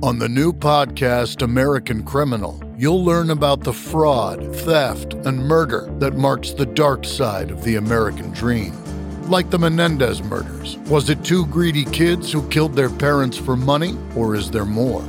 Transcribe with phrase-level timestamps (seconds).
[0.00, 6.14] On the new podcast, American Criminal, you'll learn about the fraud, theft, and murder that
[6.14, 8.72] marks the dark side of the American dream.
[9.28, 13.98] Like the Menendez murders, was it two greedy kids who killed their parents for money,
[14.14, 15.02] or is there more?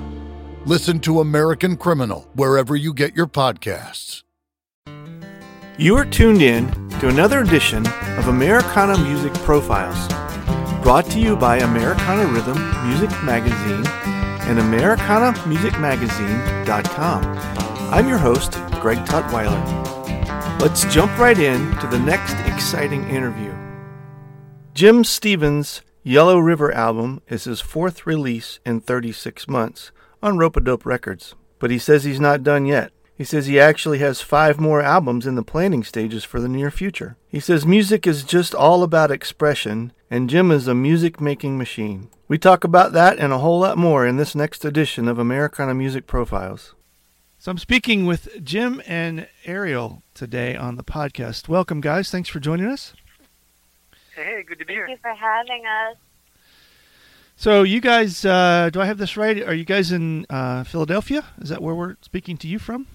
[0.65, 4.23] Listen to American Criminal wherever you get your podcasts.
[5.77, 6.67] You are tuned in
[6.99, 7.85] to another edition
[8.17, 10.07] of Americana Music Profiles,
[10.81, 12.57] brought to you by Americana Rhythm
[12.89, 13.85] Music Magazine
[14.49, 17.23] and AmericanaMusicMagazine.com.
[17.93, 20.59] I'm your host, Greg Tutwiler.
[20.59, 23.53] Let's jump right in to the next exciting interview.
[24.73, 29.91] Jim Stephens' Yellow River album is his fourth release in 36 months
[30.23, 32.91] on Ropeadope Records, but he says he's not done yet.
[33.15, 36.71] He says he actually has five more albums in the planning stages for the near
[36.71, 37.17] future.
[37.27, 42.09] He says music is just all about expression, and Jim is a music making machine.
[42.29, 45.73] We talk about that and a whole lot more in this next edition of Americana
[45.73, 46.75] Music Profiles.
[47.39, 51.47] So I'm speaking with Jim and Ariel today on the podcast.
[51.47, 52.11] Welcome, guys.
[52.11, 52.93] Thanks for joining us.
[54.15, 54.85] Hey, good to be here.
[54.85, 55.97] Thank you for having us.
[57.35, 59.41] So you guys, uh, do I have this right?
[59.41, 61.25] Are you guys in uh, Philadelphia?
[61.41, 62.85] Is that where we're speaking to you from?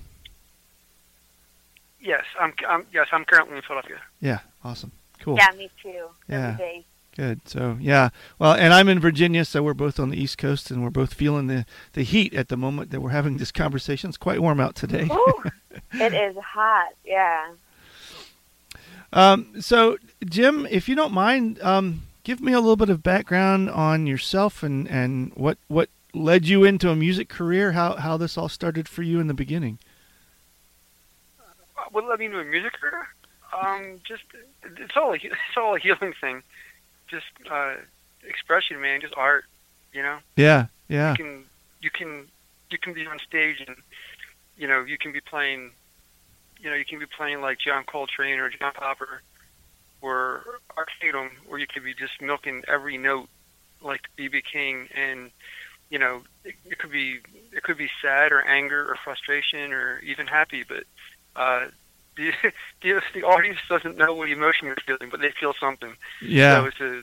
[2.00, 2.86] Yes, I'm, I'm.
[2.92, 3.96] Yes, I'm currently in Philadelphia.
[4.20, 5.36] Yeah, awesome, cool.
[5.36, 6.04] Yeah, me too.
[6.28, 6.56] Yeah.
[7.18, 7.40] Every day.
[7.40, 7.48] Good.
[7.48, 10.82] So yeah, well, and I'm in Virginia, so we're both on the East Coast, and
[10.82, 14.08] we're both feeling the the heat at the moment that we're having this conversation.
[14.08, 15.08] It's quite warm out today.
[15.10, 15.42] Ooh,
[15.92, 16.94] it is hot.
[17.04, 17.52] Yeah.
[19.12, 23.70] Um, so Jim, if you don't mind, um, give me a little bit of background
[23.70, 27.72] on yourself and and what what led you into a music career.
[27.72, 29.78] How how this all started for you in the beginning.
[31.38, 33.06] Uh, What led me into a music career?
[33.56, 34.22] Um, just
[34.64, 36.42] it's all a, he- it's all a healing thing.
[37.08, 37.74] Just uh,
[38.26, 39.00] expression, man.
[39.00, 39.44] Just art.
[39.92, 40.66] You know, Yeah.
[40.88, 41.12] Yeah.
[41.12, 41.44] you can
[41.80, 42.26] you can
[42.70, 43.76] you can be on stage and
[44.56, 45.70] you know you can be playing.
[46.60, 49.20] You know, you can be playing like John Coltrane or John Popper
[50.00, 53.28] or Art Tatum, or you could be just milking every note
[53.82, 54.42] like B.B.
[54.50, 55.30] King, and
[55.90, 57.20] you know, it, it could be
[57.52, 60.84] it could be sad or anger or frustration or even happy, but
[61.36, 61.66] uh,
[62.16, 62.32] the,
[62.82, 65.96] the the audience doesn't know what emotion you're feeling, but they feel something.
[66.22, 66.60] Yeah.
[66.60, 66.98] So it's a,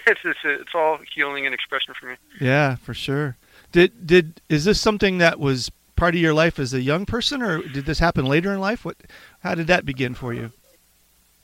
[0.10, 2.16] it's it's, a, it's all healing and expression for me.
[2.40, 3.36] Yeah, for sure.
[3.72, 7.42] Did did is this something that was part of your life as a young person,
[7.42, 8.84] or did this happen later in life?
[8.84, 8.96] What,
[9.40, 10.52] how did that begin for you?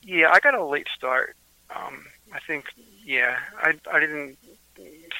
[0.03, 1.37] Yeah, I got a late start.
[1.75, 2.67] Um, I think,
[3.05, 4.39] yeah, I I didn't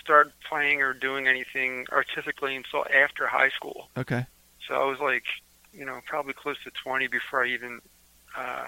[0.01, 3.89] start playing or doing anything artistically until after high school.
[3.97, 4.27] Okay.
[4.67, 5.25] So I was like,
[5.73, 7.81] you know, probably close to 20 before I even
[8.37, 8.67] uh,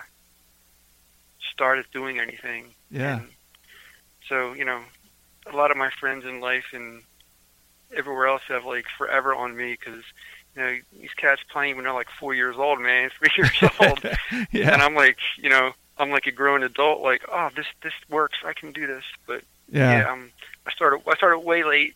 [1.52, 2.66] started doing anything.
[2.90, 3.18] Yeah.
[3.20, 3.28] And
[4.28, 4.80] so, you know,
[5.52, 7.02] a lot of my friends in life and
[7.96, 10.02] everywhere else have like forever on me because,
[10.56, 14.02] you know, these cats playing when they're like four years old, man, three years old.
[14.52, 14.72] yeah.
[14.72, 18.38] And I'm like, you know, I'm like a grown adult, like, oh, this this works.
[18.44, 19.04] I can do this.
[19.26, 20.00] But yeah.
[20.00, 20.30] yeah, um,
[20.66, 21.94] I started I started way late,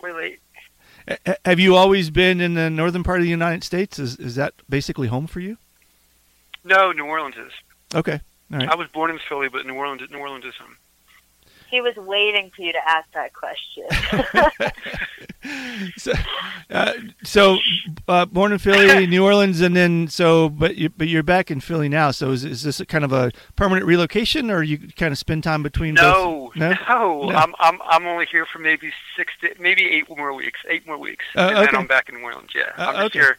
[0.00, 0.40] way late.
[1.08, 3.98] A- Have you always been in the northern part of the United States?
[3.98, 5.58] Is is that basically home for you?
[6.64, 7.52] No, New Orleans is.
[7.94, 8.20] Okay.
[8.52, 8.68] All right.
[8.68, 10.76] I was born in Philly, but New Orleans New Orleans is home.
[11.70, 13.84] He was waiting for you to ask that question.
[15.96, 16.12] so,
[16.70, 16.92] uh,
[17.22, 17.58] so
[18.08, 21.60] uh, born in Philly, New Orleans, and then so, but you, but you're back in
[21.60, 22.10] Philly now.
[22.10, 25.44] So is, is this a kind of a permanent relocation, or you kind of spend
[25.44, 26.56] time between No, both?
[26.56, 27.36] No, no, No.
[27.36, 30.98] I'm I'm I'm only here for maybe six, to, maybe eight more weeks, eight more
[30.98, 31.76] weeks, Uh, and then okay.
[31.76, 32.50] I'm back in New Orleans.
[32.54, 33.18] Yeah, Uh, I'm just okay.
[33.20, 33.36] here.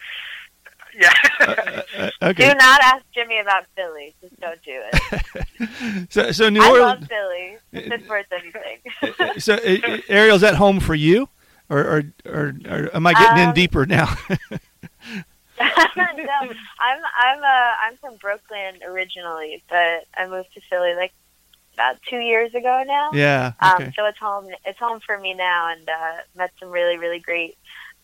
[0.98, 1.12] Yeah.
[1.42, 2.48] Uh, uh, okay.
[2.50, 4.16] Do not ask Jimmy about Philly.
[4.22, 6.08] Just don't do it.
[6.10, 7.02] So, so New I Orleans.
[7.02, 7.58] love Philly.
[7.74, 9.40] If it's worth anything.
[9.40, 11.28] so uh, Ariel's at home for you,
[11.70, 14.14] or or, or, or am I getting in Um, deeper now?
[15.60, 15.64] no,
[16.80, 21.14] I'm I'm uh I'm from Brooklyn originally, but I moved to Philly like
[21.74, 23.12] about two years ago now.
[23.14, 23.54] yeah.
[23.62, 23.92] Um, Okay.
[23.96, 24.48] so it's home.
[24.66, 27.58] It's home for me now, and uh, met some really, really great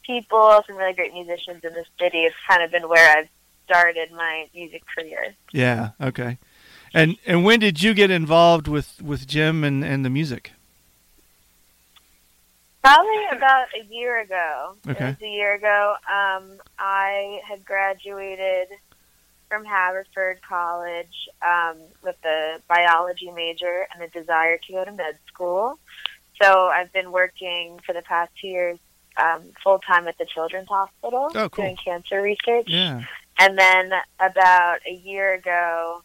[0.06, 2.19] people, some really great musicians in the city.
[2.24, 3.30] It's kind of been where I've
[3.66, 5.36] started my music career.
[5.54, 5.90] Yeah.
[6.02, 6.38] Okay.
[6.94, 10.52] And and when did you get involved with with Jim and and the music?
[12.83, 14.75] Probably about a year ago.
[14.88, 15.10] Okay.
[15.10, 15.95] It was a year ago.
[16.12, 18.69] Um, I had graduated
[19.50, 25.18] from Haverford College um, with a biology major and a desire to go to med
[25.28, 25.78] school.
[26.42, 28.80] So I've been working for the past two years
[29.18, 31.66] um, full time at the Children's Hospital Oh, cool.
[31.66, 32.66] doing cancer research.
[32.68, 33.04] Yeah.
[33.38, 36.01] And then about a year ago,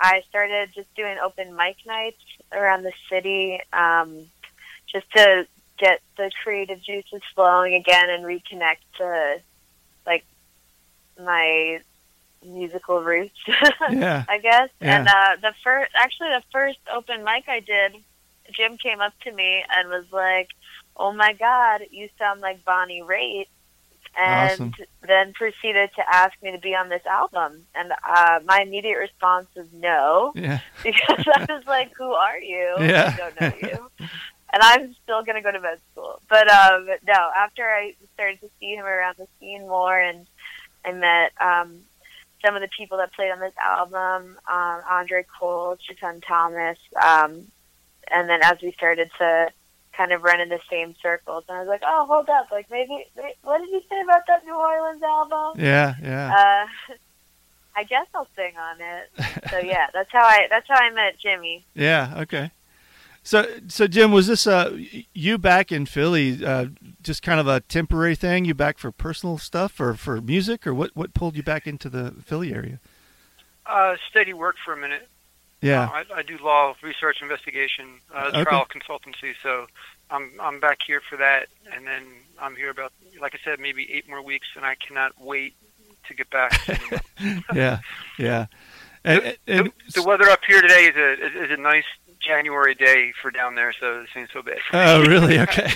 [0.00, 2.16] I started just doing open mic nights
[2.52, 4.26] around the city um,
[4.90, 5.46] just to
[5.78, 9.40] get the creative juices flowing again and reconnect to
[10.06, 10.24] like
[11.22, 11.80] my
[12.44, 13.34] musical roots,
[13.90, 14.24] Yeah.
[14.28, 14.68] I guess.
[14.80, 14.98] Yeah.
[14.98, 17.94] And uh, the first, actually, the first open mic I did,
[18.52, 20.50] Jim came up to me and was like,
[20.96, 23.46] "Oh my God, you sound like Bonnie Raitt."
[24.18, 24.74] And Awesome.
[25.06, 29.46] then proceeded to ask me to be on this album, and uh, my immediate response
[29.54, 30.60] was no, Yeah.
[30.82, 32.76] because I was like, "Who are you?
[32.78, 33.12] Yeah.
[33.12, 33.90] I don't know you."
[34.56, 36.18] and I'm still gonna go to med school.
[36.30, 40.26] But um, no, after I started to see him around the scene more, and
[40.82, 41.80] I met um,
[42.42, 47.46] some of the people that played on this album, um, Andre Cole, Chetan Thomas, um,
[48.10, 49.50] and then as we started to
[49.94, 52.70] kind of run in the same circles, and I was like, oh, hold up, like
[52.70, 55.60] maybe, wait, what did you say about that New Orleans album?
[55.62, 55.96] Yeah.
[56.02, 56.66] Yeah.
[56.88, 56.94] Uh,
[57.78, 59.50] I guess I'll sing on it.
[59.50, 61.62] So yeah, that's how I that's how I met Jimmy.
[61.74, 62.14] Yeah.
[62.20, 62.50] Okay.
[63.26, 64.78] So, so Jim, was this uh,
[65.12, 66.44] you back in Philly?
[66.46, 66.66] Uh,
[67.02, 68.44] just kind of a temporary thing.
[68.44, 70.94] You back for personal stuff or for music, or what?
[70.94, 72.78] What pulled you back into the Philly area?
[73.66, 75.08] Uh, steady work for a minute.
[75.60, 75.86] Yeah.
[75.86, 78.44] Uh, I, I do law research investigation, uh, Okay.
[78.44, 79.34] trial consultancy.
[79.42, 79.66] So
[80.08, 82.04] I'm I'm back here for that, and then
[82.40, 85.54] I'm here about, like I said, maybe eight more weeks, and I cannot wait
[86.06, 86.52] to get back.
[87.52, 87.80] yeah.
[88.20, 88.46] Yeah.
[89.04, 91.84] And, and, the, the weather up here today is a is, is a nice
[92.26, 94.58] January day for down there, so it seems so bad.
[94.72, 95.38] Oh, really?
[95.46, 95.70] Okay.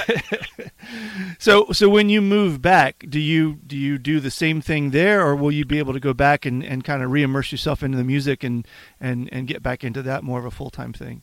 [1.39, 5.25] so, so when you move back, do you do you do the same thing there,
[5.25, 7.97] or will you be able to go back and, and kind of re-immerse yourself into
[7.97, 8.67] the music and,
[9.01, 11.23] and, and get back into that more of a full time thing?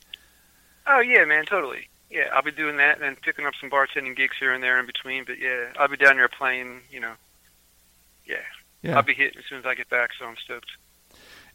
[0.88, 1.90] Oh yeah, man, totally.
[2.10, 4.80] Yeah, I'll be doing that and then picking up some bartending gigs here and there
[4.80, 5.26] in between.
[5.26, 6.82] But yeah, I'll be down there playing.
[6.90, 7.14] You know,
[8.26, 8.38] yeah,
[8.82, 8.96] Yeah.
[8.96, 10.12] I'll be hitting as soon as I get back.
[10.18, 10.72] So I'm stoked.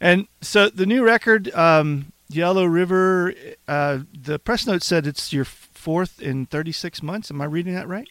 [0.00, 3.34] And so the new record, um, Yellow River,
[3.68, 7.30] uh, the press note said it's your fourth in 36 months.
[7.30, 8.08] Am I reading that right?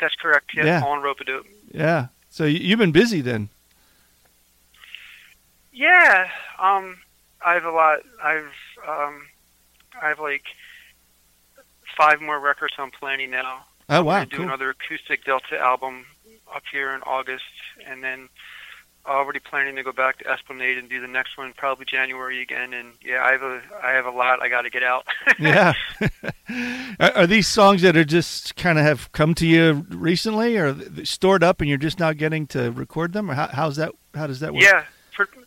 [0.00, 0.50] That's correct.
[0.54, 0.84] Yeah, Yeah.
[0.84, 1.18] on rope.
[1.72, 2.08] Yeah.
[2.30, 3.48] So you- you've been busy then.
[5.72, 6.28] Yeah,
[6.58, 6.98] um,
[7.44, 8.00] I have a lot.
[8.22, 8.52] I've
[8.86, 9.26] um,
[10.00, 10.42] I have like
[11.96, 13.64] five more records I'm planning now.
[13.88, 14.46] Oh I'm wow, do cool.
[14.46, 16.06] another acoustic Delta album
[16.54, 17.44] up here in August,
[17.86, 18.28] and then
[19.06, 22.72] already planning to go back to Esplanade and do the next one probably January again.
[22.72, 25.06] And yeah, I have a I have a lot I got to get out.
[25.38, 25.74] yeah.
[27.00, 31.42] are, these songs that are just kind of have come to you recently, or stored
[31.42, 33.92] up, and you're just now getting to record them, or how, how's that?
[34.14, 34.62] How does that work?
[34.62, 34.84] yeah,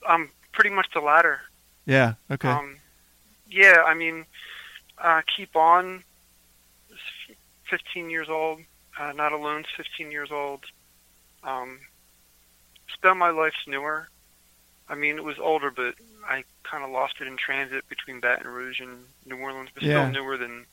[0.07, 1.41] um, pretty much the latter.
[1.85, 2.13] Yeah.
[2.29, 2.49] Okay.
[2.49, 2.77] Um,
[3.49, 4.25] yeah, I mean,
[4.97, 6.03] uh, keep on.
[7.71, 8.59] 15 years old.
[8.99, 10.65] Uh, Not Alone's 15 years old.
[11.43, 11.79] Um,
[12.93, 14.07] Spend My Life's newer.
[14.89, 15.95] I mean, it was older, but
[16.27, 20.09] I kind of lost it in transit between Baton Rouge and New Orleans, but Yeah.
[20.09, 20.65] still newer than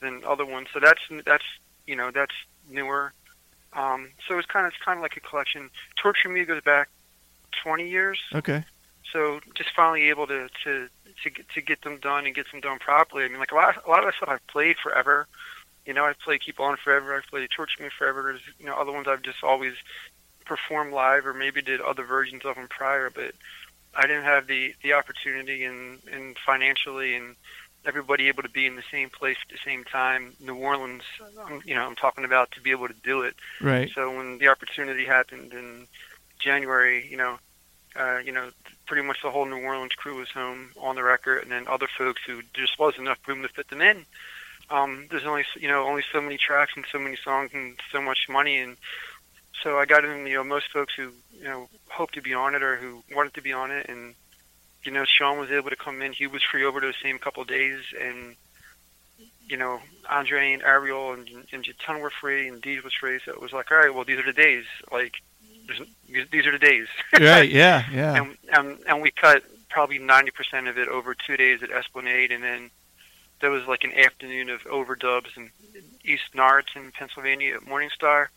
[0.00, 0.68] than other ones.
[0.72, 1.44] So that's that's
[1.86, 2.34] you know that's
[2.68, 3.12] newer.
[3.72, 5.70] Um, so it's kind of it's kind of like a collection.
[5.96, 6.88] Torture Me goes back
[7.62, 8.18] 20 years.
[8.34, 8.64] okay.
[9.12, 10.88] So just finally able to to
[11.22, 13.24] to get, to get them done and get them done properly.
[13.24, 15.26] I mean, like a lot a lot of that stuff I've played forever.
[15.86, 17.14] You know, I've played Keep On Forever.
[17.16, 18.22] I've played Torture Me Forever.
[18.22, 19.74] There's you know other ones I've just always
[20.44, 23.34] performed live or maybe did other versions of them prior, but
[23.94, 27.36] I didn't have the the opportunity and and financially and
[27.84, 30.34] everybody able to be in the same place at the same time.
[30.40, 31.02] New Orleans,
[31.64, 33.34] you know, I'm talking about to be able to do it.
[33.60, 33.90] Right.
[33.94, 35.88] So when the opportunity happened in
[36.38, 37.38] January, you know,
[37.96, 38.50] uh, you know,
[38.86, 41.88] pretty much the whole New Orleans crew was home on the record, and then other
[41.98, 44.06] folks who just wasn't enough room to fit them in.
[44.70, 48.00] Um, there's only you know only so many tracks and so many songs and so
[48.00, 48.76] much money, and
[49.62, 52.54] so I got in you know most folks who you know hoped to be on
[52.54, 54.14] it or who wanted to be on it, and
[54.84, 56.12] you know Sean was able to come in.
[56.12, 58.36] He was free over those same couple of days, and
[59.48, 63.20] you know Andre and Ariel and and Jatan were free, and Deej was free.
[63.24, 64.64] So it was like, all right, well these are the days.
[64.90, 65.14] Like
[66.30, 66.88] these are the days.
[67.12, 67.50] right.
[67.50, 67.84] Yeah.
[67.92, 68.14] Yeah.
[68.16, 72.32] and, and and we cut probably ninety percent of it over two days at Esplanade,
[72.32, 72.70] and then
[73.40, 75.50] there was like an afternoon of overdubs in
[76.04, 78.28] East Nards in Pennsylvania at Morningstar,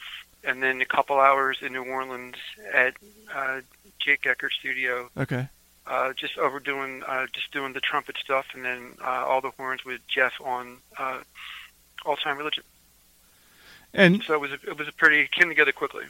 [0.45, 2.35] and then a couple hours in New Orleans
[2.73, 2.93] at
[3.33, 3.61] uh,
[3.99, 5.47] Jake Eckert Studio, Okay.
[5.87, 9.83] uh, just overdoing uh, just doing the trumpet stuff, and then uh, all the horns
[9.85, 11.19] with Jeff on uh,
[12.05, 12.63] Old Time Religion.
[13.93, 16.03] And so it was a, it was a pretty it came together quickly.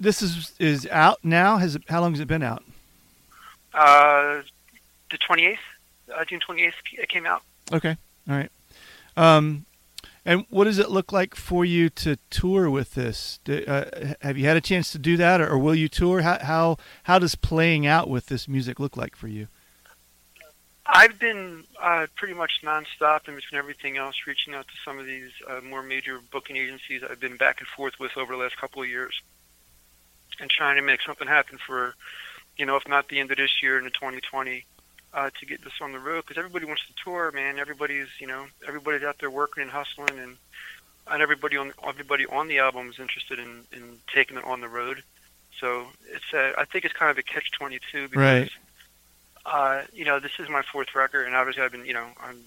[0.00, 1.56] This is is out now.
[1.58, 2.62] Has it, how long has it been out?
[3.74, 4.42] Uh,
[5.10, 5.58] the twenty eighth,
[6.14, 7.42] uh, June twenty eighth, it came out.
[7.72, 7.96] Okay,
[8.28, 8.50] all right.
[9.16, 9.64] Um,
[10.28, 13.40] and what does it look like for you to tour with this?
[13.44, 16.20] Do, uh, have you had a chance to do that, or, or will you tour?
[16.20, 19.48] How, how how does playing out with this music look like for you?
[20.84, 25.06] I've been uh, pretty much nonstop in between everything else, reaching out to some of
[25.06, 28.58] these uh, more major booking agencies I've been back and forth with over the last
[28.58, 29.18] couple of years,
[30.40, 31.94] and trying to make something happen for,
[32.58, 34.66] you know, if not the end of this year into 2020,
[35.14, 37.58] uh, to get this on the road because everybody wants to tour, man.
[37.58, 40.36] Everybody's, you know, everybody's out there working and hustling, and
[41.10, 44.68] and everybody on everybody on the album is interested in in taking it on the
[44.68, 45.02] road.
[45.60, 48.16] So it's a, I think it's kind of a catch 22 because.
[48.16, 48.50] Right
[49.50, 52.38] uh, you know, this is my fourth record, and obviously I've been, you know, I'm,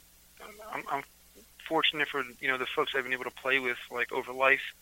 [0.71, 1.03] I'm, I'm
[1.67, 4.73] fortunate for you know the folks I've been able to play with like over life.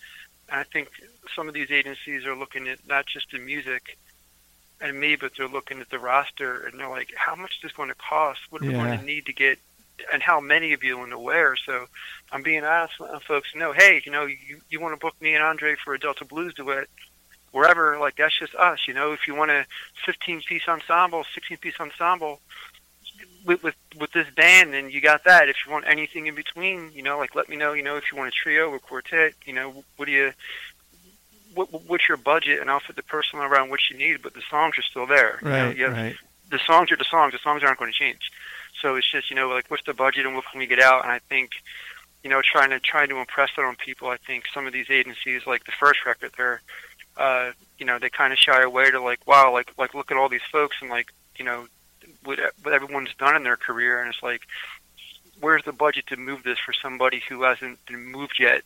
[0.50, 0.90] And I think
[1.36, 3.98] some of these agencies are looking at not just the music
[4.82, 7.72] and me, but they're looking at the roster and they're like, how much is this
[7.74, 8.40] going to cost?
[8.50, 9.60] What are we going to need to get?
[10.14, 11.58] And how many of you want to wear?
[11.58, 11.88] So
[12.32, 15.34] I'm being honest, letting folks know, hey, you know, you, you want to book me
[15.34, 16.88] and Andre for a Delta Blues duet
[17.52, 19.12] wherever, like that's just us, you know.
[19.12, 19.66] If you want a
[20.06, 22.40] 15 piece ensemble, 16 piece ensemble
[23.46, 25.50] with, with with this band, then you got that.
[25.50, 28.12] If you want anything in between, you know, like let me know, you know, if
[28.12, 30.34] you want a trio or quartet, you know, what do you
[31.68, 34.22] what, what's your budget, and I'll fit the person around what you need.
[34.22, 35.40] But the songs are still there.
[35.42, 36.16] Right, you know, right.
[36.50, 37.34] The songs are the songs.
[37.34, 38.32] The songs aren't going to change.
[38.82, 41.04] So it's just you know like what's the budget and what can we get out?
[41.04, 41.52] And I think
[42.24, 44.10] you know trying to trying to impress that on people.
[44.10, 46.62] I think some of these agencies like the first record, they're
[47.20, 50.18] uh, you know, they kind of shy away to like, wow, like like look at
[50.18, 51.68] all these folks and like, you know,
[52.24, 54.42] what, what everyone's done in their career, and it's like,
[55.40, 58.64] where's the budget to move this for somebody who hasn't been moved yet?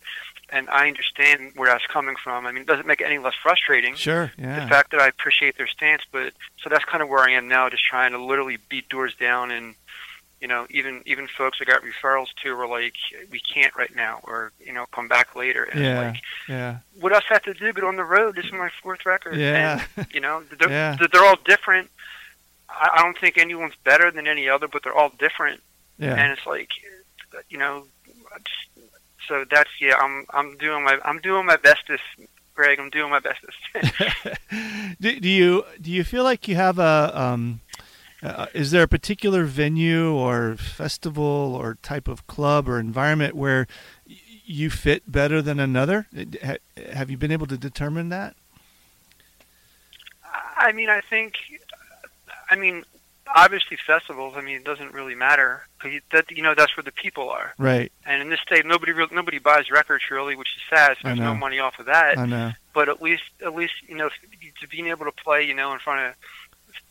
[0.50, 2.46] And I understand where that's coming from.
[2.46, 3.96] I mean, it doesn't make it any less frustrating.
[3.96, 4.64] Sure, yeah.
[4.64, 7.48] The fact that I appreciate their stance, but so that's kind of where I am
[7.48, 9.76] now, just trying to literally beat doors down and
[10.44, 12.96] you know, even even folks I got referrals to were like,
[13.32, 15.64] we can't right now, or you know, come back later.
[15.64, 16.78] And yeah, like, yeah.
[17.00, 17.72] What else have to do?
[17.72, 18.36] But on the road.
[18.36, 19.38] This is my fourth record.
[19.38, 20.98] Yeah, and, you know, they're, yeah.
[21.14, 21.90] they're all different.
[22.68, 25.62] I, I don't think anyone's better than any other, but they're all different.
[25.98, 26.70] Yeah, and it's like,
[27.50, 27.86] you know,
[29.28, 29.96] so that's yeah.
[29.98, 32.04] I'm I'm doing my I'm doing my bestest.
[32.56, 33.58] Greg, I'm doing my bestest.
[35.02, 37.62] do, do you do you feel like you have a um,
[38.22, 43.68] uh, is there a particular venue or festival or type of club or environment where
[44.08, 46.08] y- you fit better than another?
[46.44, 46.58] Ha-
[46.92, 48.36] have you been able to determine that?
[50.58, 51.34] I mean, I think,
[52.50, 52.86] I mean,
[53.34, 54.34] obviously festivals.
[54.36, 55.64] I mean, it doesn't really matter
[56.12, 57.54] that you know that's where the people are.
[57.58, 57.92] Right.
[58.06, 60.98] And in this state, nobody really, nobody buys records really, which is sad.
[61.02, 62.18] So there's no money off of that.
[62.18, 62.52] I know.
[62.74, 64.10] But at least, at least you know,
[64.62, 66.16] to being able to play, you know, in front of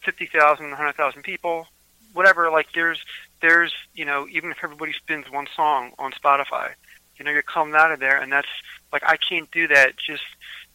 [0.03, 1.67] fifty thousand, hundred thousand people,
[2.13, 2.51] whatever.
[2.51, 3.01] Like there's
[3.41, 6.73] there's you know even if everybody spins one song on Spotify,
[7.17, 8.49] you know you're coming out of there, and that's
[8.93, 10.23] like I can't do that just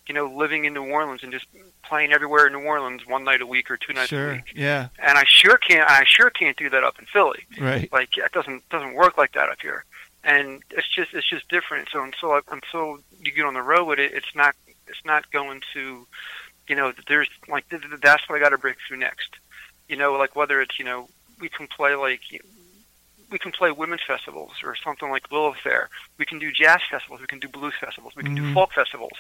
[0.08, 1.46] you know living in New Orleans and just
[1.84, 4.32] playing everywhere in New Orleans one night a week or two nights sure.
[4.32, 4.54] a week.
[4.56, 4.90] Yeah.
[5.00, 7.46] And I sure can't I sure can't do that up in Philly.
[7.60, 7.92] Right.
[7.92, 9.86] Like it doesn't doesn't work like that up here.
[10.24, 11.90] And it's just it's just different.
[11.92, 14.56] So until until you get on the road with it, it's not
[14.88, 16.08] it's not going to
[16.68, 17.66] you know, there's like
[18.02, 19.30] that's what I got to break through next.
[19.88, 21.08] You know, like whether it's you know
[21.40, 22.22] we can play like
[23.30, 25.90] we can play women's festivals or something like Lilith Fair.
[26.18, 27.20] We can do jazz festivals.
[27.20, 28.16] We can do blues festivals.
[28.16, 28.48] We can Mhm.
[28.48, 29.18] do folk festivals.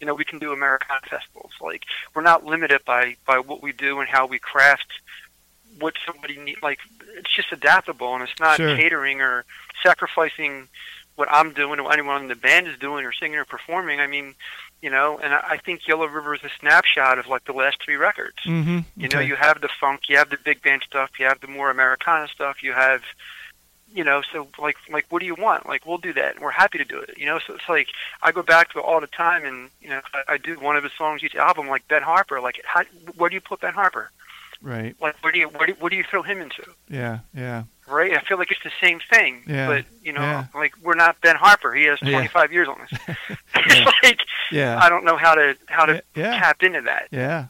[0.00, 1.52] You know, we can do Americana festivals.
[1.60, 1.82] Like
[2.14, 4.86] we're not limited by by what we do and how we craft
[5.80, 6.62] what somebody need.
[6.62, 6.78] Like
[7.16, 8.76] it's just adaptable and it's not Sure.
[8.76, 9.44] catering or
[9.82, 10.68] sacrificing
[11.16, 14.00] what I'm doing or what anyone in the band is doing or singing or performing.
[14.00, 14.34] I mean,
[14.82, 17.82] you know, and I I think Yellow River is a snapshot of like the last
[17.82, 18.38] three records.
[18.44, 18.78] Mm-hmm.
[18.96, 21.48] You know, you have the funk, you have the big band stuff, you have the
[21.48, 23.02] more Americana stuff, you have,
[23.94, 25.66] you know, so like, like, what do you want?
[25.66, 27.16] Like, we'll do that, and we're happy to do it.
[27.16, 27.88] You know, so it's like
[28.22, 30.76] I go back to it all the time, and you know, I, I do one
[30.76, 32.40] of his songs each album, like Ben Harper.
[32.40, 32.82] Like, how,
[33.16, 34.10] where do you put Ben Harper?
[34.60, 34.96] right.
[35.00, 36.64] Like, where do you, where do, what do you throw him into?
[36.90, 37.20] Yeah.
[37.32, 37.62] Yeah.
[37.86, 38.12] Right?
[38.14, 40.46] I feel like it's the same thing, Yeah, but you know, yeah.
[40.54, 41.72] like we're not Ben Harper.
[41.72, 42.10] He has Yeah.
[42.10, 43.18] 25 years on this.
[43.68, 43.90] Yeah.
[44.02, 44.18] like
[44.50, 44.78] Yeah.
[44.82, 46.38] I don't know how to how to Yeah.
[46.38, 47.06] tap into that.
[47.12, 47.46] Yeah.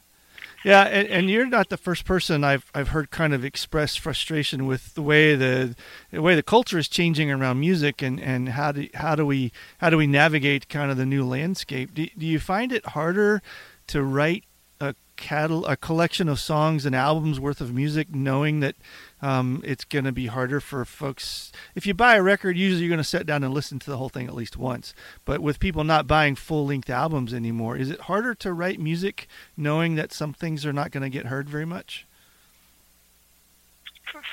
[0.64, 4.66] Yeah, and, and you're not the first person I've I've heard kind of express frustration
[4.66, 5.76] with the way the,
[6.10, 9.52] the way the culture is changing around music and, and how do how do we
[9.78, 11.94] how do we navigate kind of the new landscape?
[11.94, 13.40] Do, do you find it harder
[13.88, 14.44] to write
[14.80, 18.74] a cattle a collection of songs and albums worth of music, knowing that
[19.20, 21.52] um, it's going to be harder for folks.
[21.74, 23.96] If you buy a record, usually you're going to sit down and listen to the
[23.96, 24.94] whole thing at least once.
[25.24, 29.28] But with people not buying full length albums anymore, is it harder to write music
[29.56, 32.06] knowing that some things are not going to get heard very much?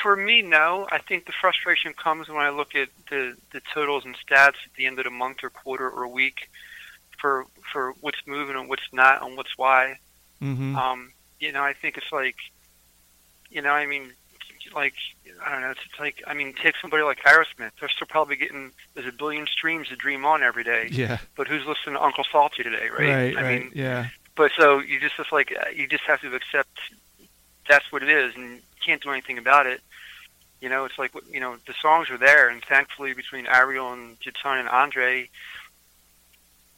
[0.01, 0.87] For me, no.
[0.91, 4.73] I think the frustration comes when I look at the, the totals and stats at
[4.77, 6.49] the end of the month or quarter or week
[7.19, 9.97] for for what's moving and what's not and what's why.
[10.41, 10.75] Mm-hmm.
[10.75, 12.35] Um, you know, I think it's like,
[13.49, 14.11] you know, I mean,
[14.75, 14.93] like
[15.45, 15.71] I don't know.
[15.71, 17.71] It's, it's like I mean, take somebody like Aerosmith.
[17.79, 20.89] They're still probably getting there's a billion streams to Dream On every day.
[20.91, 21.17] Yeah.
[21.35, 23.07] But who's listening to Uncle Salty today, right?
[23.09, 23.37] Right.
[23.37, 23.61] I right.
[23.63, 24.07] mean, yeah.
[24.35, 26.77] but so you just it's like uh, you just have to accept
[27.67, 29.81] that's what it is, and you can't do anything about it.
[30.61, 34.19] You know, it's like you know the songs are there, and thankfully between Ariel and
[34.19, 35.29] Jitan and Andre,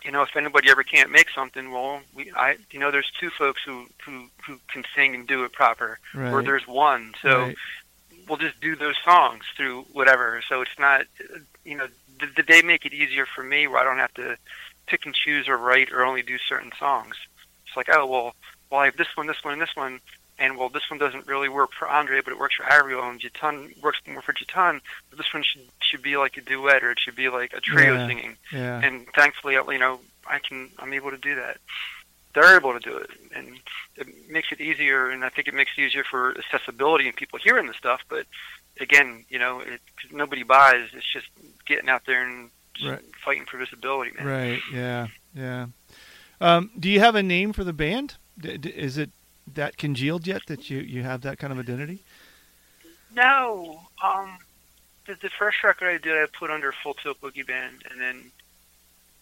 [0.04, 3.30] you know, if anybody ever can't make something, well, we, I, you know, there's two
[3.30, 6.32] folks who who who can sing and do it proper, Right.
[6.32, 7.14] or there's one.
[7.22, 7.56] So Right.
[8.28, 10.42] We'll just do those songs through whatever.
[10.48, 11.06] So it's not,
[11.64, 11.88] you know,
[12.20, 14.38] did, th- they make it easier for me where I don't have to
[14.88, 17.16] pick and choose or write or only do certain songs.
[17.68, 18.36] It's like, oh well,
[18.70, 20.00] well I have this one, this one, and this one,
[20.40, 23.20] and well this one doesn't really work for Andre, but it works for Ariel, and
[23.20, 24.82] Jitan works more for Jitan.
[25.10, 27.62] But this one should should be like a duet or it should be like a
[27.62, 28.08] trio Yeah.
[28.08, 28.38] singing.
[28.52, 28.82] Yeah.
[28.84, 31.58] And thankfully, you know, I can I'm able to do that.
[32.38, 33.60] They're able to do it, and
[33.96, 35.10] it makes it easier.
[35.10, 38.02] And I think it makes it easier for accessibility and people hearing the stuff.
[38.10, 38.28] But
[38.80, 40.90] again, you know, it, 'cause nobody buys.
[40.94, 41.26] It's just
[41.66, 42.52] getting out there and
[42.86, 43.02] Right.
[43.26, 44.28] fighting for visibility, man.
[44.28, 44.62] Right.
[44.72, 45.08] Yeah.
[45.34, 45.66] Yeah.
[46.40, 48.18] Um, do you have a name for the band?
[48.38, 49.10] D- d- is it
[49.56, 52.04] that congealed yet that you, you have that kind of identity?
[53.16, 54.38] No, um,
[55.08, 58.32] the, the first record I did, I put under Full Tilt Boogie Band, and then,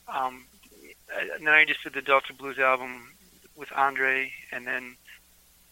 [0.10, 0.43] um,
[1.13, 3.12] I- and then I just did the Delta Blues album
[3.55, 4.95] with Andre, and then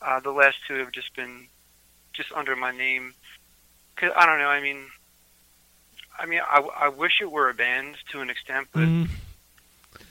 [0.01, 1.47] uh, the last two have just been
[2.13, 3.13] just under my name.
[3.95, 4.47] Cause I don't know.
[4.49, 4.85] I mean,
[6.19, 9.09] I mean, I, I wish it were a band to an extent, but Mhm.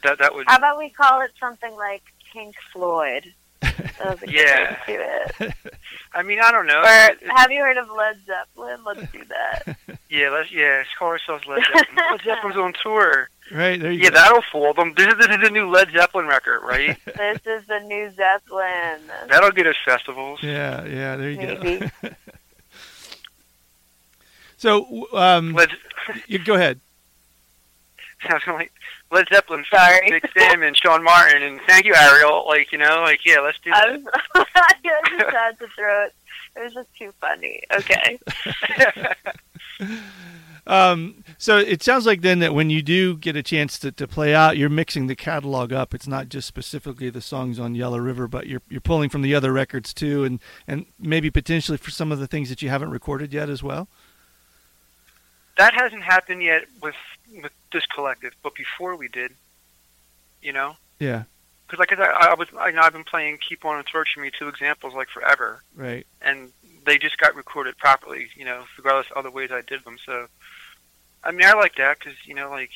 [0.03, 2.03] that that would How about we call it something like
[2.33, 3.33] Pink Floyd?
[3.61, 4.77] That a good Yeah.
[4.87, 5.55] to it.
[6.15, 6.81] I mean, I don't know.
[6.81, 8.81] Or have you heard of Led Zeppelin?
[8.85, 9.77] Let's do that.
[10.11, 10.79] yeah, let's yeah.
[10.79, 11.97] Let's call ourselves Led Zeppelin.
[12.11, 13.29] Led Zeppelin's on tour.
[13.53, 13.79] Right.
[13.81, 14.15] There you Yeah, go.
[14.15, 14.95] that'll fool them.
[14.97, 16.97] This is, this is the new Led Zeppelin record, right?
[17.05, 19.01] this is the new Zeppelin.
[19.29, 20.43] That'll get us festivals.
[20.43, 20.85] Yeah.
[20.87, 21.17] Yeah.
[21.17, 21.91] There you Maybe.
[22.03, 22.09] go.
[24.57, 25.71] so, um, Led,
[26.27, 26.81] you go ahead.
[28.29, 28.73] sounds like
[29.11, 30.09] Led Zeppelin, Sorry.
[30.11, 32.45] Big Sam, and Sean Martin, and thank you, Ariel.
[32.47, 34.01] Like you know, like yeah, let's do I that.
[34.35, 36.15] was I just had to throw it.
[36.57, 37.63] It was just too funny.
[37.75, 38.19] Okay.
[40.65, 44.07] Um, so it sounds like then that when you do get a chance to, to
[44.07, 45.93] play out, you're mixing the catalog up.
[45.93, 49.35] It's not just specifically the songs on Yellow River, but you're you're pulling from the
[49.35, 52.91] other records too, and and maybe potentially for some of the things that you haven't
[52.91, 53.89] recorded yet as well.
[55.59, 56.95] that hasn't happened yet with
[57.43, 59.33] with this collective, but before we did,
[60.43, 61.25] you know, Yeah.
[61.67, 64.31] because like I I, was I know I've been playing Keep On and Torture Me
[64.37, 66.07] two examples like forever, Right.
[66.21, 66.53] and
[66.85, 69.97] they just got recorded properly, you know, regardless of other ways I did them.
[70.05, 70.27] So,
[71.25, 72.71] I mean, I like that because you know, like,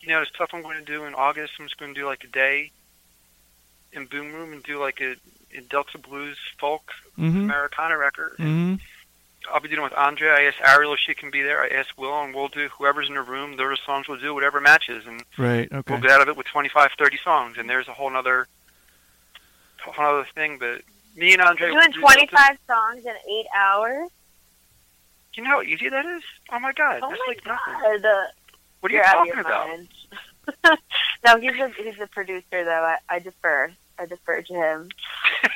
[0.00, 2.06] you know, the stuff I'm going to do in August, I'm just going to do
[2.06, 2.70] like a day
[3.92, 5.14] in Boom Room and do like a,
[5.56, 7.40] a Delta Blues folk Mm-hmm.
[7.40, 8.32] Americana record.
[8.38, 8.76] Mm-hmm.
[9.52, 10.32] I'll be doing it with Andrea.
[10.34, 11.62] I asked Ariel if she can be there.
[11.62, 13.56] I asked Will, and we'll do whoever's in the room.
[13.58, 15.70] Those songs we'll do, whatever matches, and Right.
[15.70, 15.92] Okay.
[15.92, 17.58] we'll get out of it with 25, 30 songs.
[17.58, 18.48] And there's a whole other,
[19.84, 20.56] whole other thing.
[20.58, 20.80] But
[21.20, 24.08] me and Andre Doing will do 25 songs in eight hours?
[25.34, 26.22] You know how easy that is?
[26.50, 27.74] Oh my god, Oh that's my like nothing.
[27.82, 28.04] god.
[28.04, 28.24] Uh,
[28.80, 30.78] What are you You're out talking about?
[31.24, 32.70] no, he's a he's a producer though.
[32.70, 33.70] I, I defer.
[33.98, 34.88] I defer to him.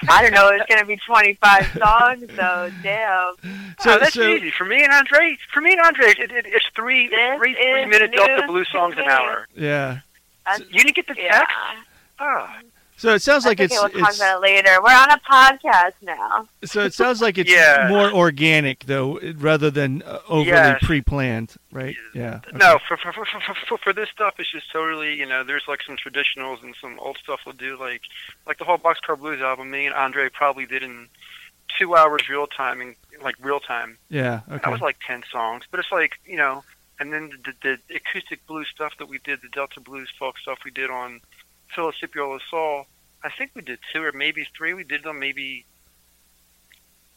[0.09, 0.48] I don't know.
[0.50, 3.35] It's gonna be 25 songs, so damn.
[3.81, 5.37] So oh, that's so easy for me and Andre.
[5.53, 8.46] For me and Andre, it, it, it's three This three is three minute Delta news
[8.46, 9.46] Blues to songs an hour.
[9.57, 10.00] yeah.
[10.46, 11.38] That's- You didn't get the yeah.
[11.40, 11.55] text?
[12.96, 14.70] So it sounds like That's it's, okay, we'll talk it's about it later.
[14.83, 16.48] We're on a podcast now.
[16.64, 17.88] so it sounds like it's Yeah.
[17.90, 20.78] more organic though, rather than uh, overly Yes.
[20.85, 21.96] pre-planned, right?
[22.14, 22.40] Yeah.
[22.46, 22.57] okay.
[22.57, 25.42] No, for for, for for for for this stuff, it's just totally you know.
[25.42, 28.02] There's like some traditionals and some old stuff we'll do, like
[28.46, 29.70] like the whole Boxcar Blues album.
[29.70, 31.09] Me and Andre probably did in
[31.78, 33.98] two hours real time and like real time.
[34.09, 34.42] Yeah.
[34.48, 34.61] Okay.
[34.62, 36.62] That was like ten songs, but it's like you know.
[37.00, 40.38] And then the, the, the acoustic blues stuff that we did, the Delta blues folk
[40.38, 41.20] stuff we did on
[41.74, 42.87] Philip Scipiola Soul.
[43.22, 44.74] I think we did two or maybe three.
[44.74, 45.64] We did them maybe.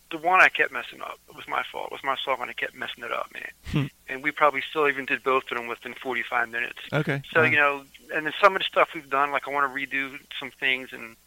[0.10, 1.20] The one I kept messing up.
[1.28, 1.88] It was my fault.
[1.88, 3.52] It was my song, and I kept messing it up, man.
[3.72, 3.86] Hmm.
[4.08, 6.80] and we probably still even did both of them within 45 minutes.
[6.94, 7.22] okay.
[7.34, 7.84] So Uh, you know,
[8.14, 10.94] and then some of the stuff we've done, like I want to redo some things,
[10.94, 11.18] and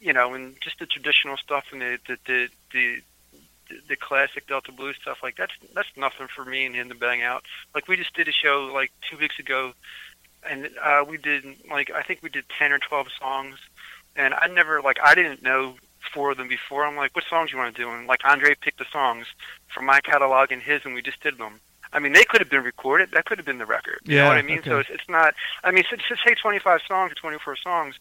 [0.00, 3.02] you know, and just the traditional stuff and the the the, the
[3.88, 7.22] the classic Delta blues stuff, like that's that's nothing for me and him to bang
[7.22, 7.42] out.
[7.74, 9.72] Like we just did a show like two weeks ago,
[10.48, 13.56] and uh, we did like I think we did ten or twelve songs,
[14.16, 15.74] and I never like I didn't know
[16.12, 16.84] four of them before.
[16.84, 17.90] I'm like, what songs you want to do?
[17.90, 19.26] And like Andre picked the songs
[19.72, 21.60] from my catalog and his, and we just did them.
[21.92, 23.10] I mean, they could have been recorded.
[23.12, 24.00] That could have been the record.
[24.04, 24.58] You Yeah, know what I mean?
[24.58, 24.70] okay.
[24.70, 25.34] So it's, it's not.
[25.62, 27.94] I mean, so, so say 25 songs or 24 songs.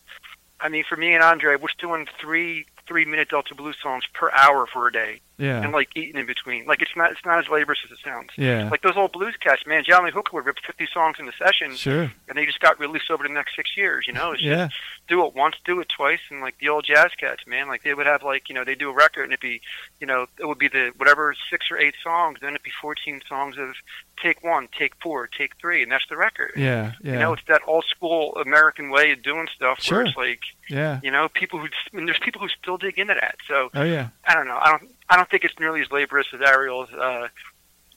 [0.59, 4.29] I mean, for me and Andre, we're doing three three minute Delta blues songs per
[4.31, 5.63] hour for a day, Yeah.
[5.63, 6.65] and like eating in between.
[6.65, 8.29] Like it's not it's not as laborious as it sounds.
[8.37, 8.69] Yeah.
[8.69, 9.83] Like those old blues cats, man.
[9.83, 12.11] John Lee Hooker would rip 50 songs in a session, Sure.
[12.29, 14.05] and they just got released over the next six years.
[14.07, 14.67] You know, it's just Yeah.
[15.07, 17.93] do it once, do it twice, and like the old jazz cats, man, like they
[17.93, 19.61] would have like you know they do a record and it'd be
[19.99, 23.21] you know it would be the whatever six or eight songs, then it'd be fourteen
[23.27, 23.75] songs of
[24.21, 26.51] take one, take four, take three, and that's the record.
[26.55, 26.93] Yeah.
[27.01, 27.13] Yeah.
[27.13, 29.97] You know, it's that old school American way of doing stuff Sure.
[29.97, 30.99] where it's like yeah.
[31.03, 31.67] you know people who
[31.97, 33.35] and there's people who still dig into that.
[33.47, 34.09] So Oh yeah.
[34.25, 34.59] I don't know.
[34.61, 36.89] I don't I don't think it's nearly as laborious as Ariel's.
[36.91, 37.27] Uh,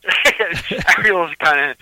[0.98, 1.76] Ariel's kind of.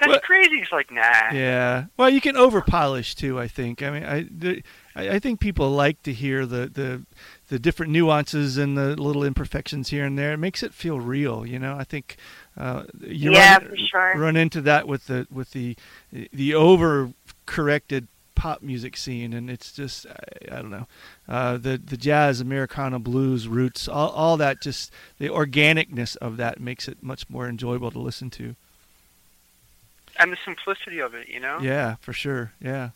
[0.00, 0.56] That's Well- crazy.
[0.56, 1.32] It's like, nah.
[1.32, 1.86] Yeah.
[1.96, 3.38] Well, you can over polish too.
[3.38, 3.82] I think.
[3.82, 4.62] I mean, I, the,
[4.94, 7.02] I I think people like to hear the, the
[7.48, 10.32] the different nuances and the little imperfections here and there.
[10.32, 11.44] It makes it feel real.
[11.44, 11.76] You know.
[11.76, 12.16] I think.
[12.56, 14.14] Uh, you Yeah, run, for sure.
[14.18, 15.76] run into that with the with the
[16.32, 17.10] the over
[17.46, 18.06] corrected
[18.38, 20.86] pop music scene, and it's just I, I don't know
[21.28, 24.62] uh, the the jazz, Americana, blues roots, all all that.
[24.62, 28.54] Just the organicness of that makes it much more enjoyable to listen to.
[30.18, 31.58] And the simplicity of it, you know.
[31.60, 32.52] Yeah, for sure.
[32.60, 32.90] Yeah.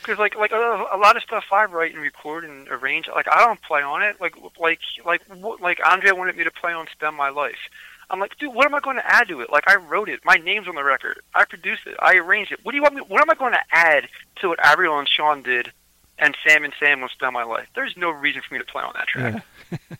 [0.00, 3.26] Because like like a, a lot of stuff I write and record and arrange, like
[3.30, 4.20] I don't play on it.
[4.20, 5.22] Like like like
[5.60, 7.68] like Andre wanted me to play on "Spend My Life."
[8.10, 9.50] I'm like, dude, what am I going to add to it?
[9.50, 12.60] Like I wrote it, my name's on the record, I produced it, I arranged it.
[12.62, 13.02] What do you want me?
[13.06, 14.08] What am I going to add
[14.40, 15.70] to what Ariel and Sean did,
[16.18, 17.68] and Sam and Sam on "Spend My Life"?
[17.74, 19.42] There's no reason for me to play on that track.
[19.70, 19.78] Yeah.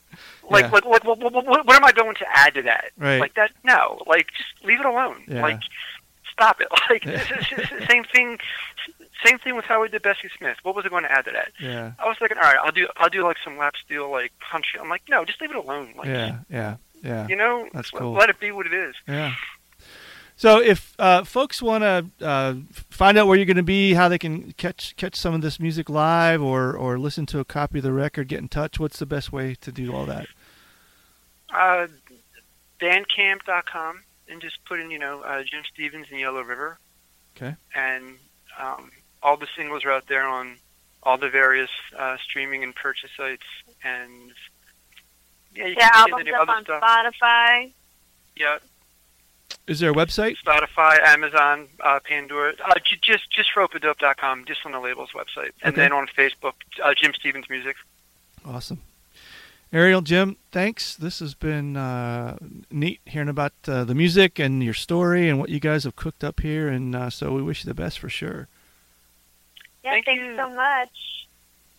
[0.51, 0.71] Like Yeah.
[0.71, 2.91] like like what, what, what, what am I going to add to that?
[2.97, 3.21] Right.
[3.21, 3.51] Like that?
[3.65, 4.03] No.
[4.07, 5.23] Like just leave it alone.
[5.29, 5.43] Yeah.
[5.43, 5.61] Like
[6.33, 6.69] stop it.
[6.91, 7.05] Like
[7.89, 8.39] same thing.
[9.25, 10.57] Same thing with how we did Bessie Smith.
[10.63, 11.51] What was I going to add to that?
[11.61, 11.93] Yeah.
[11.99, 14.81] I was thinking, all right, I'll do I'll do like some lap steel like country.
[14.81, 15.93] I'm like, no, just leave it alone.
[15.97, 16.39] Like, Yeah.
[16.49, 16.77] Yeah.
[17.03, 17.27] Yeah.
[17.29, 18.13] you know, That's let- cool.
[18.13, 18.95] let it be what it is.
[19.07, 19.35] Yeah.
[20.37, 22.55] So if uh, folks want to uh,
[22.91, 25.59] find out where you're going to be, how they can catch catch some of this
[25.59, 28.79] music live, or or listen to a copy of the record, get in touch.
[28.79, 30.27] What's the best way to do all that?
[31.53, 31.89] Uh,
[32.81, 36.79] Bandcamp.com and just put in, you know, uh, Jim Stephens and Yellow River.
[37.37, 37.57] Okay.
[37.75, 38.19] And
[38.61, 38.91] um,
[39.23, 40.57] all the singles are out there on
[41.03, 43.43] all the various uh, streaming and purchase sites.
[43.83, 44.33] And
[45.59, 46.83] yeah, you Yeah, can see albums the up other on stuff.
[46.83, 47.73] Spotify.
[48.37, 48.59] Yeah,
[49.67, 50.37] Is there a website?
[50.45, 55.73] Spotify, Amazon, uh, Pandora, uh, j- just just ropeadope.com, just on the label's website, and
[55.75, 55.83] Okay.
[55.83, 57.77] then on Facebook, uh, Jim Stephens Music.
[58.45, 58.83] Awesome.
[59.71, 60.97] Ariel, Jim, thanks.
[60.97, 62.39] This has been uh,
[62.71, 66.25] neat hearing about uh, the music and your story and what you guys have cooked
[66.25, 66.69] up here.
[66.69, 68.49] And uh, so we wish you the best for sure.
[69.85, 70.37] Yeah, Thank thanks you.
[70.37, 71.27] so much.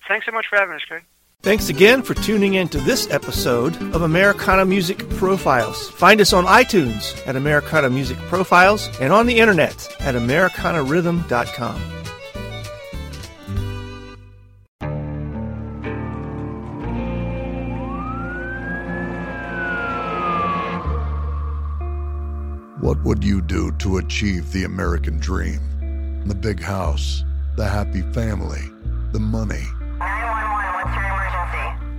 [0.07, 1.03] Thanks so much for having us, Craig.
[1.41, 5.88] Thanks again for tuning in to this episode of Americana Music Profiles.
[5.91, 11.80] Find us on iTunes at Americana Music Profiles and on the internet at AmericanaRhythm.com.
[22.82, 25.62] What would you do to achieve the American dream?
[26.25, 27.23] The big house,
[27.56, 28.69] the happy family,
[29.13, 29.63] the money.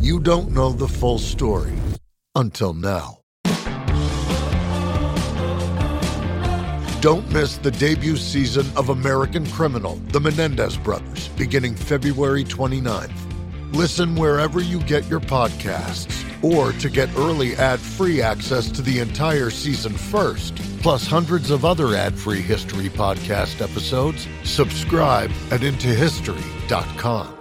[0.00, 1.72] you don't know the full story.
[2.34, 3.20] Until now.
[7.00, 13.12] Don't miss the debut season of American Criminal, The Menendez Brothers, beginning February 29th.
[13.74, 18.98] Listen wherever you get your podcasts Or to get early ad free access to the
[19.00, 27.35] entire season first, plus hundreds of other ad free history podcast episodes, subscribe at IntoHistory.com.